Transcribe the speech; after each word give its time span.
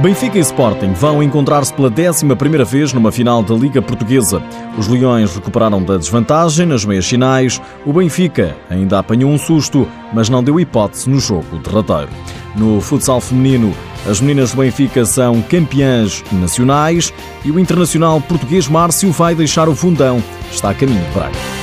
Benfica 0.00 0.38
e 0.38 0.40
Sporting 0.40 0.94
vão 0.94 1.22
encontrar-se 1.22 1.74
pela 1.74 1.90
11 1.90 2.24
vez 2.64 2.94
numa 2.94 3.12
final 3.12 3.42
da 3.42 3.54
Liga 3.54 3.82
Portuguesa. 3.82 4.42
Os 4.78 4.88
Leões 4.88 5.34
recuperaram 5.34 5.82
da 5.82 5.98
desvantagem 5.98 6.64
nas 6.64 6.86
meias 6.86 7.06
finais. 7.06 7.60
O 7.84 7.92
Benfica 7.92 8.56
ainda 8.70 8.98
apanhou 8.98 9.30
um 9.30 9.36
susto, 9.36 9.86
mas 10.10 10.30
não 10.30 10.42
deu 10.42 10.58
hipótese 10.58 11.10
no 11.10 11.20
jogo 11.20 11.58
derradeiro. 11.58 12.10
No 12.56 12.80
futsal 12.80 13.20
feminino, 13.20 13.74
as 14.08 14.22
meninas 14.22 14.52
do 14.52 14.62
Benfica 14.62 15.04
são 15.04 15.42
campeãs 15.42 16.24
nacionais 16.32 17.12
e 17.44 17.50
o 17.50 17.60
internacional 17.60 18.22
português 18.22 18.68
Márcio 18.68 19.12
vai 19.12 19.34
deixar 19.34 19.68
o 19.68 19.76
fundão. 19.76 20.22
Está 20.50 20.70
a 20.70 20.74
caminho 20.74 21.04
de 21.04 21.10
Braga. 21.10 21.59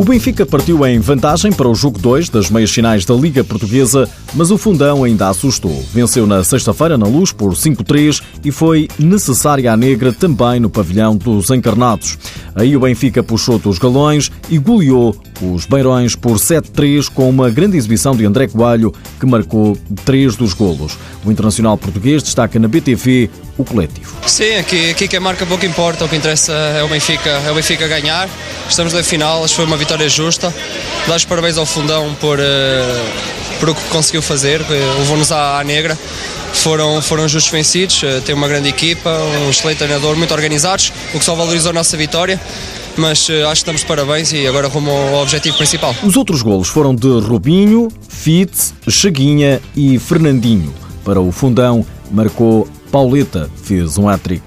O 0.00 0.04
Benfica 0.04 0.46
partiu 0.46 0.86
em 0.86 0.98
vantagem 0.98 1.52
para 1.52 1.68
o 1.68 1.74
jogo 1.74 1.98
2 1.98 2.30
das 2.30 2.48
meias 2.48 2.70
finais 2.70 3.04
da 3.04 3.14
Liga 3.14 3.44
Portuguesa, 3.44 4.08
mas 4.32 4.50
o 4.50 4.56
fundão 4.56 5.04
ainda 5.04 5.28
assustou. 5.28 5.84
Venceu 5.92 6.26
na 6.26 6.42
sexta-feira 6.42 6.96
na 6.96 7.06
Luz 7.06 7.32
por 7.32 7.52
5-3 7.52 8.22
e 8.42 8.50
foi 8.50 8.88
necessária 8.98 9.70
a 9.70 9.76
negra 9.76 10.10
também 10.10 10.58
no 10.58 10.70
pavilhão 10.70 11.14
dos 11.14 11.50
encarnados. 11.50 12.18
Aí 12.54 12.74
o 12.74 12.80
Benfica 12.80 13.22
puxou 13.22 13.58
dos 13.58 13.78
galões 13.78 14.32
e 14.48 14.56
goleou 14.56 15.14
os 15.40 15.66
Beirões 15.66 16.14
por 16.14 16.36
7-3 16.36 17.08
com 17.08 17.28
uma 17.28 17.50
grande 17.50 17.76
exibição 17.76 18.14
de 18.14 18.24
André 18.24 18.48
Coelho, 18.48 18.94
que 19.18 19.26
marcou 19.26 19.76
três 20.04 20.36
dos 20.36 20.52
golos. 20.52 20.96
O 21.24 21.30
internacional 21.30 21.76
português 21.76 22.22
destaca 22.22 22.58
na 22.58 22.68
BTV 22.68 23.30
o 23.56 23.64
coletivo. 23.64 24.14
Sim, 24.26 24.56
aqui, 24.56 24.90
aqui 24.90 25.16
a 25.16 25.20
marca 25.20 25.44
pouco 25.46 25.64
importa, 25.64 26.04
o 26.04 26.08
que 26.08 26.16
interessa 26.16 26.52
é 26.52 26.82
o 26.82 26.88
Benfica, 26.88 27.30
é 27.30 27.50
o 27.50 27.54
Benfica 27.54 27.86
ganhar. 27.88 28.28
Estamos 28.68 28.92
na 28.92 29.02
final, 29.02 29.44
acho 29.44 29.54
que 29.54 29.56
foi 29.56 29.66
uma 29.66 29.76
vitória 29.76 30.08
justa. 30.08 30.52
Dá 31.06 31.16
os 31.16 31.24
parabéns 31.24 31.56
ao 31.58 31.66
Fundão 31.66 32.14
por, 32.20 32.38
uh, 32.38 33.39
por 33.60 33.68
o 33.68 33.74
que 33.74 33.84
conseguiu 33.90 34.22
fazer, 34.22 34.64
levou-nos 34.98 35.30
à, 35.30 35.60
à 35.60 35.64
negra 35.64 35.96
foram, 36.52 37.00
foram 37.00 37.28
justos 37.28 37.52
vencidos. 37.52 38.02
Eh, 38.02 38.20
tem 38.24 38.34
uma 38.34 38.48
grande 38.48 38.68
equipa, 38.68 39.10
um 39.44 39.50
excelente 39.50 39.78
treinador, 39.78 40.16
muito 40.16 40.32
organizados, 40.34 40.92
o 41.14 41.18
que 41.18 41.24
só 41.24 41.34
valorizou 41.34 41.70
a 41.70 41.72
nossa 41.72 41.96
vitória 41.96 42.40
mas 42.96 43.28
uh, 43.28 43.46
acho 43.46 43.52
que 43.52 43.58
estamos 43.58 43.80
de 43.82 43.86
parabéns 43.86 44.32
e 44.32 44.46
agora 44.46 44.68
rumo 44.68 44.90
ao 44.90 45.22
objetivo 45.22 45.56
principal. 45.56 45.94
Os 46.02 46.16
outros 46.16 46.42
golos 46.42 46.68
foram 46.68 46.94
de 46.94 47.08
Rubinho, 47.20 47.88
Fitz, 48.08 48.74
Cheguinha 48.88 49.60
e 49.76 49.98
Fernandinho. 49.98 50.74
Para 51.04 51.20
o 51.20 51.30
fundão, 51.32 51.86
marcou 52.10 52.68
Pauleta, 52.90 53.48
fez 53.62 53.96
um 53.96 54.08
hat-trick. 54.08 54.42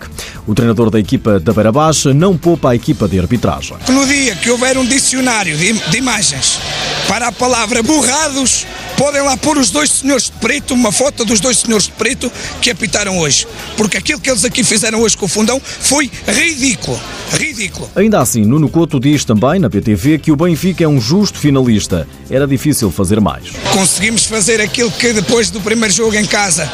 O 0.45 0.53
treinador 0.53 0.89
da 0.89 0.99
equipa 0.99 1.39
da 1.39 1.53
Beira 1.53 1.71
Baixa 1.71 2.13
não 2.13 2.37
poupa 2.37 2.71
a 2.71 2.75
equipa 2.75 3.07
de 3.07 3.17
arbitragem. 3.17 3.77
No 3.87 4.05
dia 4.05 4.35
que 4.35 4.51
houver 4.51 4.77
um 4.77 4.85
dicionário 4.85 5.57
de, 5.57 5.73
de 5.73 5.97
imagens 5.97 6.59
para 7.07 7.29
a 7.29 7.31
palavra 7.31 7.81
borrados, 7.81 8.67
podem 8.97 9.21
lá 9.21 9.35
pôr 9.37 9.57
os 9.57 9.69
dois 9.69 9.89
senhores 9.89 10.25
de 10.25 10.31
preto, 10.33 10.73
uma 10.73 10.91
foto 10.91 11.25
dos 11.25 11.39
dois 11.39 11.59
senhores 11.59 11.85
de 11.85 11.91
preto 11.91 12.31
que 12.61 12.69
apitaram 12.69 13.17
hoje. 13.19 13.47
Porque 13.77 13.97
aquilo 13.97 14.19
que 14.19 14.29
eles 14.29 14.43
aqui 14.45 14.63
fizeram 14.63 15.01
hoje 15.01 15.17
com 15.17 15.25
o 15.25 15.29
fundão 15.29 15.61
foi 15.63 16.09
ridículo. 16.27 16.99
Ridículo. 17.33 17.89
Ainda 17.95 18.21
assim, 18.21 18.45
Nuno 18.45 18.69
Couto 18.69 18.99
diz 18.99 19.25
também 19.25 19.59
na 19.59 19.69
PTV 19.69 20.19
que 20.19 20.31
o 20.31 20.35
Benfica 20.35 20.83
é 20.83 20.87
um 20.87 20.99
justo 20.99 21.37
finalista. 21.37 22.07
Era 22.29 22.47
difícil 22.47 22.91
fazer 22.91 23.19
mais. 23.19 23.45
Conseguimos 23.71 24.25
fazer 24.25 24.61
aquilo 24.61 24.91
que 24.91 25.13
depois 25.13 25.49
do 25.49 25.59
primeiro 25.61 25.93
jogo 25.93 26.15
em 26.15 26.25
casa 26.25 26.71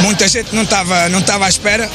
muita 0.00 0.28
gente 0.28 0.54
não 0.54 0.62
estava 0.62 1.08
não 1.08 1.20
estava 1.20 1.46
à 1.46 1.48
espera, 1.48 1.88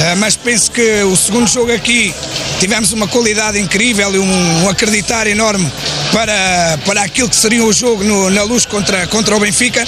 eh, 0.00 0.14
mas 0.16 0.36
penso 0.36 0.70
que 0.70 1.02
o 1.02 1.16
segundo 1.16 1.46
jogo 1.48 1.72
aqui 1.72 2.14
tivemos 2.58 2.92
uma 2.92 3.06
qualidade 3.06 3.58
incrível 3.58 4.14
e 4.14 4.18
um 4.18 4.68
acreditar 4.68 5.26
enorme 5.26 5.70
para, 6.12 6.78
para 6.84 7.02
aquilo 7.02 7.28
que 7.28 7.36
seria 7.36 7.64
o 7.64 7.72
jogo 7.72 8.02
no, 8.04 8.30
na 8.30 8.42
luz 8.42 8.64
contra, 8.66 9.06
contra 9.06 9.36
o 9.36 9.40
Benfica. 9.40 9.86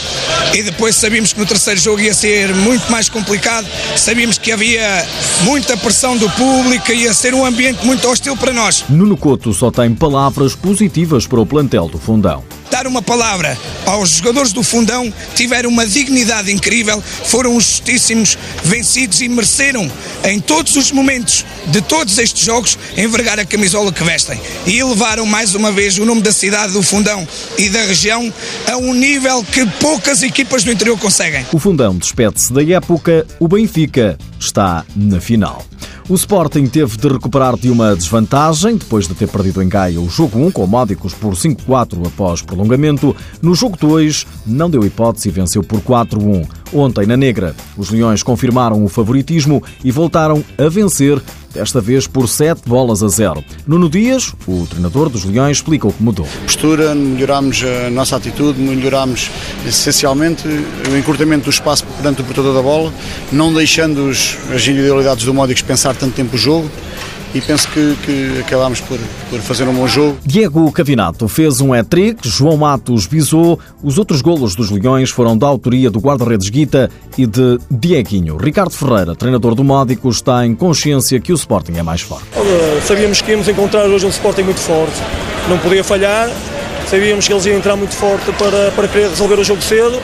E 0.55 0.63
depois 0.63 0.97
sabíamos 0.97 1.33
que 1.33 1.41
no 1.41 1.47
terceiro 1.47 1.81
jogo 1.81 2.01
ia 2.01 2.15
ser 2.15 2.55
muito 2.55 2.91
mais 2.91 3.09
complicado, 3.09 3.67
sabíamos 3.97 4.39
que 4.39 4.53
havia 4.53 5.07
muita 5.43 5.77
pressão 5.77 6.17
do 6.17 6.29
público, 6.31 6.93
ia 6.93 7.13
ser 7.13 7.35
um 7.35 7.45
ambiente 7.45 7.85
muito 7.85 8.09
hostil 8.09 8.37
para 8.37 8.53
nós. 8.53 8.85
Nuno 8.89 9.17
Couto 9.17 9.53
só 9.53 9.71
tem 9.71 9.95
palavras 9.95 10.55
positivas 10.55 11.27
para 11.27 11.41
o 11.41 11.47
plantel 11.47 11.89
do 11.89 11.99
Fundão 11.99 12.45
dar 12.79 12.87
uma 12.87 13.03
palavra 13.03 13.59
aos 13.85 14.11
jogadores 14.11 14.53
do 14.53 14.63
Fundão, 14.63 15.13
tiveram 15.35 15.69
uma 15.69 15.85
dignidade 15.85 16.53
incrível, 16.53 17.03
foram 17.25 17.55
justíssimos, 17.55 18.39
vencidos 18.63 19.21
e 19.21 19.29
mereceram, 19.29 19.91
em 20.23 20.39
todos 20.39 20.77
os 20.77 20.93
momentos 20.93 21.45
de 21.67 21.81
todos 21.83 22.19
estes 22.19 22.45
jogos, 22.45 22.79
envergar 22.97 23.41
a 23.41 23.45
camisola 23.45 23.93
que 23.93 24.05
vestem. 24.05 24.41
E 24.65 24.79
elevaram 24.79 25.27
mais 25.27 25.57
uma 25.57 25.73
vez 25.73 25.99
o 25.99 26.05
nome 26.05 26.23
da 26.23 26.31
cidade 26.31 26.73
do 26.73 26.83
Fundão 26.83 27.27
e 27.57 27.69
da 27.69 27.81
região 27.81 28.33
a 28.71 28.77
um 28.77 28.95
nível 28.95 29.43
que 29.43 29.67
poucas 29.81 30.23
equipas 30.23 30.63
do 30.63 30.71
interior 30.71 30.97
conseguem. 30.99 31.45
O 31.53 31.59
Fundão 31.59 31.97
despede-se 31.97 32.53
da 32.53 32.63
época, 32.63 33.27
o 33.41 33.49
Benfica 33.49 34.17
está 34.39 34.85
na 34.95 35.21
final. 35.21 35.67
O 36.09 36.15
Sporting 36.15 36.67
teve 36.69 36.97
de 36.97 37.07
recuperar 37.07 37.55
de 37.55 37.69
uma 37.71 37.95
desvantagem 37.95 38.79
depois 38.79 39.07
de 39.07 39.15
ter 39.15 39.29
perdido 39.29 39.63
em 39.63 39.69
Gaia 39.69 40.01
o 40.01 40.09
jogo 40.09 40.39
1 40.39 40.53
com 40.53 40.67
Módicos 40.67 41.13
por 41.13 41.35
5-4 41.35 42.07
após 42.07 42.41
prolongamento. 42.41 43.15
No 43.43 43.55
jogo 43.55 43.77
2, 43.79 44.27
não 44.47 44.71
deu 44.71 44.87
hipótese 44.87 45.29
e 45.29 45.31
venceu 45.31 45.63
por 45.63 45.81
4-1. 45.81 46.49
Ontem, 46.73 47.05
na 47.05 47.15
Negra, 47.15 47.55
os 47.77 47.91
Leões 47.91 48.23
confirmaram 48.23 48.83
o 48.83 48.89
favoritismo 48.89 49.63
e 49.85 49.91
voltaram 49.91 50.43
a 50.57 50.67
vencer 50.71 51.21
desta 51.53 51.81
vez 51.81 52.07
por 52.07 52.29
7 52.29 52.63
bolas 52.67 53.03
a 53.03 53.09
0. 53.09 53.45
Nuno 53.67 53.89
Dias, 53.89 54.33
o 54.47 54.67
treinador 54.67 55.09
dos 55.09 55.25
Leões, 55.25 55.59
explica 55.59 55.87
o 55.87 55.93
que 55.93 56.03
mudou. 56.03 56.27
Postura, 56.45 56.95
melhorámos 56.95 57.63
a 57.65 57.91
nossa 57.91 58.17
atitude, 58.17 58.61
melhorámos 58.61 59.31
essencialmente 59.67 60.47
o 60.47 60.97
encurtamento 60.97 61.45
do 61.45 61.51
espaço 61.51 61.85
perante 61.97 62.21
o 62.21 62.25
portador 62.25 62.55
da 62.55 62.63
bola, 62.63 62.93
não 63.33 63.53
deixando 63.53 64.11
as 64.11 64.67
individualidades 64.67 65.25
do 65.25 65.35
Módicos 65.35 65.63
pensar 65.63 65.95
tanto 65.97 66.15
tempo 66.15 66.37
o 66.37 66.39
jogo 66.39 66.71
e 67.39 67.41
penso 67.41 67.69
que, 67.69 67.97
que 68.05 68.41
acabámos 68.41 68.81
por, 68.81 68.99
por, 69.31 69.41
fazer 69.41 69.63
um 69.69 69.73
bom 69.73 69.87
jogo. 69.87 70.19
Diego 70.25 70.71
Cavinato 70.73 71.29
fez 71.29 71.61
um 71.61 71.73
hat-trick, 71.73 72.29
João 72.29 72.57
Matos 72.57 73.07
bisou, 73.07 73.61
os 73.83 73.97
outros 73.97 74.21
golos 74.21 74.57
dos 74.57 74.71
Leões 74.71 75.11
foram 75.11 75.39
da 75.39 75.47
autoria 75.47 75.89
do 75.89 76.01
guarda-redes 76.01 76.49
Guita 76.49 76.91
e 77.17 77.27
de 77.27 77.59
Dieguinho. 77.71 78.37
Ricardo 78.37 78.73
Ferreira, 78.73 79.15
treinador 79.15 79.55
do 79.55 79.63
Módico, 79.63 80.09
está 80.09 80.45
em 80.45 80.55
consciência 80.55 81.21
que 81.21 81.33
o 81.33 81.37
Sporting 81.37 81.75
é 81.77 81.83
mais 81.83 82.01
forte. 82.01 82.27
Sabíamos 82.85 83.23
que 83.23 83.31
íamos 83.31 83.47
encontrar 83.49 83.87
hoje 83.87 84.05
um 84.05 84.11
Sporting 84.11 84.43
muito 84.43 84.61
forte, 84.61 85.01
não 85.49 85.59
podia 85.59 85.85
falhar, 85.85 86.29
sabíamos 86.91 87.27
que 87.27 87.33
eles 87.33 87.47
iam 87.47 87.57
entrar 87.57 87.77
muito 87.77 87.95
forte 87.95 88.33
para, 88.33 88.73
para 88.73 88.89
querer 88.89 89.11
resolver 89.11 89.39
o 89.39 89.45
jogo 89.45 89.63
cedo 89.63 90.01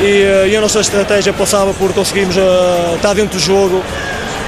e, 0.00 0.22
eh, 0.22 0.48
e 0.50 0.56
a 0.56 0.60
nossa 0.60 0.80
estratégia 0.80 1.32
passava 1.32 1.74
por 1.74 1.92
conseguirmos 1.92 2.36
uh, 2.36 2.94
estar 2.94 3.14
dentro 3.14 3.38
do 3.38 3.42
jogo 3.42 3.82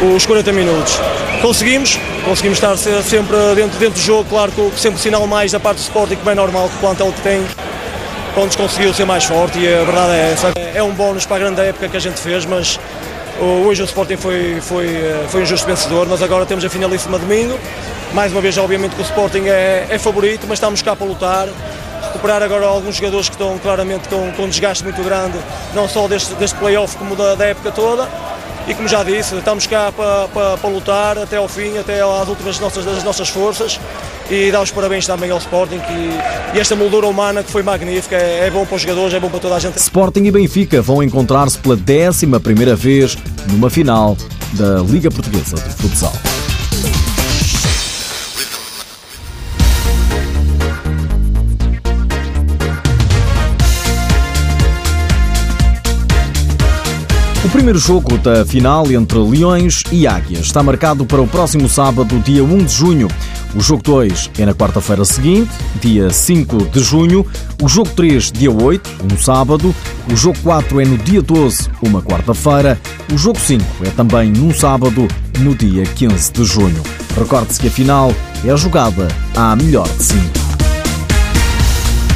os 0.02 0.24
40 0.24 0.52
minutos. 0.52 0.98
Conseguimos, 1.42 1.98
conseguimos 2.24 2.58
estar 2.58 2.76
sempre 2.76 3.36
dentro, 3.54 3.78
dentro 3.78 3.94
do 3.94 4.00
jogo, 4.00 4.28
claro 4.28 4.50
que 4.52 4.80
sempre 4.80 5.00
sinal 5.00 5.26
mais 5.26 5.52
da 5.52 5.60
parte 5.60 5.78
do 5.78 5.82
Sporting, 5.82 6.16
que 6.16 6.28
é 6.28 6.34
normal 6.34 6.68
que 6.68 6.76
o 6.76 6.78
plantel 6.78 7.12
que 7.12 7.20
tem, 7.20 7.44
pronto, 8.34 8.56
conseguiu 8.56 8.94
ser 8.94 9.04
mais 9.04 9.24
forte 9.24 9.58
e 9.58 9.66
a 9.66 9.84
verdade 9.84 10.12
é 10.12 10.32
essa. 10.32 10.52
É 10.74 10.82
um 10.82 10.92
bónus 10.92 11.26
para 11.26 11.36
a 11.36 11.38
grande 11.40 11.60
época 11.62 11.88
que 11.88 11.96
a 11.96 12.00
gente 12.00 12.20
fez, 12.20 12.46
mas 12.46 12.78
hoje 13.40 13.82
o 13.82 13.84
Sporting 13.84 14.16
foi, 14.16 14.60
foi, 14.60 14.88
foi 15.28 15.42
um 15.42 15.46
justo 15.46 15.66
vencedor, 15.66 16.06
nós 16.06 16.22
agora 16.22 16.46
temos 16.46 16.64
a 16.64 16.70
finalíssima 16.70 17.18
domingo, 17.18 17.58
mais 18.12 18.32
uma 18.32 18.40
vez 18.40 18.56
obviamente 18.58 18.94
que 18.94 19.02
o 19.02 19.04
Sporting 19.04 19.46
é, 19.46 19.86
é 19.88 19.98
favorito, 19.98 20.46
mas 20.48 20.58
estamos 20.58 20.82
cá 20.82 20.96
para 20.96 21.06
lutar, 21.06 21.48
recuperar 22.02 22.42
agora 22.42 22.66
alguns 22.66 22.96
jogadores 22.96 23.28
que 23.28 23.34
estão 23.34 23.58
claramente 23.58 24.08
com, 24.08 24.32
com 24.32 24.42
um 24.44 24.48
desgaste 24.48 24.82
muito 24.84 25.02
grande, 25.02 25.38
não 25.74 25.88
só 25.88 26.08
deste, 26.08 26.34
deste 26.34 26.58
play-off 26.58 26.96
como 26.96 27.14
da, 27.14 27.34
da 27.34 27.46
época 27.46 27.70
toda, 27.70 28.08
e 28.68 28.74
como 28.74 28.88
já 28.88 29.02
disse, 29.02 29.34
estamos 29.36 29.66
cá 29.66 29.92
para, 29.92 30.28
para, 30.28 30.56
para 30.56 30.70
lutar 30.70 31.18
até 31.18 31.36
ao 31.36 31.48
fim, 31.48 31.78
até 31.78 32.00
às 32.00 32.28
últimas 32.28 32.58
nossas, 32.58 32.84
das 32.84 33.02
nossas 33.02 33.28
forças 33.28 33.80
e 34.30 34.50
dar 34.52 34.62
os 34.62 34.70
parabéns 34.70 35.06
também 35.06 35.30
ao 35.30 35.38
Sporting 35.38 35.80
e, 35.90 36.56
e 36.56 36.60
esta 36.60 36.76
moldura 36.76 37.06
humana 37.06 37.42
que 37.42 37.50
foi 37.50 37.62
magnífica, 37.62 38.16
é, 38.16 38.46
é, 38.46 38.50
bom 38.50 38.64
para 38.64 38.76
os 38.76 38.82
jogadores, 38.82 39.12
é 39.12 39.18
bom 39.20 39.28
para 39.28 39.40
toda 39.40 39.56
a 39.56 39.58
gente. 39.58 39.76
Sporting 39.76 40.24
e 40.24 40.30
Benfica 40.30 40.80
vão 40.80 41.02
encontrar-se 41.02 41.58
pela 41.58 41.76
décima 41.76 42.38
primeira 42.38 42.76
vez 42.76 43.18
numa 43.48 43.68
final 43.68 44.16
da 44.52 44.78
Liga 44.80 45.10
Portuguesa 45.10 45.56
de 45.56 45.74
Futsal. 45.74 46.12
O 57.50 57.52
primeiro 57.52 57.80
jogo 57.80 58.16
da 58.16 58.46
final 58.46 58.88
entre 58.92 59.18
Leões 59.18 59.82
e 59.90 60.06
Águias 60.06 60.46
está 60.46 60.62
marcado 60.62 61.04
para 61.04 61.20
o 61.20 61.26
próximo 61.26 61.68
sábado, 61.68 62.16
dia 62.20 62.44
1 62.44 62.58
de 62.58 62.72
junho. 62.72 63.08
O 63.56 63.60
jogo 63.60 63.82
2 63.82 64.30
é 64.38 64.46
na 64.46 64.54
quarta-feira 64.54 65.04
seguinte, 65.04 65.50
dia 65.80 66.10
5 66.10 66.66
de 66.66 66.80
junho. 66.80 67.26
O 67.60 67.68
jogo 67.68 67.90
3, 67.90 68.30
dia 68.30 68.52
8, 68.52 69.04
no 69.04 69.20
sábado. 69.20 69.74
O 70.08 70.14
jogo 70.14 70.38
4 70.44 70.80
é 70.80 70.84
no 70.84 70.96
dia 70.98 71.20
12, 71.20 71.68
uma 71.82 72.00
quarta-feira. 72.00 72.80
O 73.12 73.18
jogo 73.18 73.40
5 73.40 73.64
é 73.84 73.90
também 73.90 74.30
num 74.30 74.54
sábado, 74.54 75.08
no 75.40 75.52
dia 75.52 75.82
15 75.82 76.32
de 76.32 76.44
junho. 76.44 76.82
Recorde-se 77.18 77.58
que 77.58 77.66
a 77.66 77.70
final 77.72 78.14
é 78.44 78.56
jogada 78.56 79.08
à 79.34 79.56
melhor 79.56 79.88
de 79.88 80.04
5. 80.04 80.49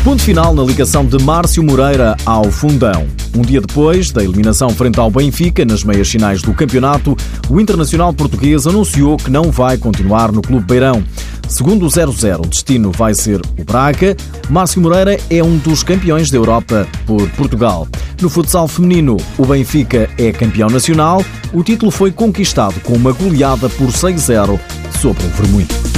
Ponto 0.05 0.23
final 0.23 0.55
na 0.55 0.63
ligação 0.63 1.07
de 1.07 1.17
Márcio 1.25 1.63
Moreira 1.63 2.15
ao 2.27 2.45
Fundão. 2.51 3.07
Um 3.35 3.41
dia 3.41 3.59
depois 3.59 4.11
da 4.11 4.23
eliminação 4.23 4.69
frente 4.69 5.01
ao 5.01 5.11
Benfica 5.11 5.65
nas 5.65 5.83
meias 5.83 6.11
finais 6.11 6.43
do 6.43 6.53
campeonato, 6.53 7.17
o 7.49 7.59
internacional 7.59 8.13
português 8.13 8.67
anunciou 8.67 9.17
que 9.17 9.31
não 9.31 9.51
vai 9.51 9.79
continuar 9.79 10.31
no 10.31 10.43
Clube 10.43 10.67
Beirão. 10.67 11.03
Segundo 11.49 11.87
o 11.87 11.91
00, 11.91 12.43
o 12.43 12.47
destino 12.47 12.93
vai 12.93 13.15
ser 13.15 13.41
o 13.59 13.65
Braga. 13.65 14.15
Márcio 14.51 14.83
Moreira 14.83 15.19
é 15.31 15.43
um 15.43 15.57
dos 15.57 15.83
campeões 15.83 16.31
da 16.31 16.37
Europa 16.37 16.87
por 17.07 17.27
Portugal. 17.31 17.89
No 18.21 18.29
futsal 18.29 18.69
feminino, 18.69 19.17
o 19.39 19.47
Benfica 19.47 20.11
é 20.19 20.31
campeão 20.33 20.69
nacional. 20.69 21.25
O 21.51 21.63
título 21.63 21.91
foi 21.91 22.13
conquistado 22.13 22.79
com 22.81 22.93
uma 22.93 23.13
goleada 23.13 23.71
por 23.71 23.89
6-0 23.89 24.61
sobre 25.01 25.25
o 25.25 25.31
Vermelho. 25.31 25.94